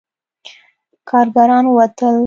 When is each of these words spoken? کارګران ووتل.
کارګران 1.09 1.65
ووتل. 1.67 2.15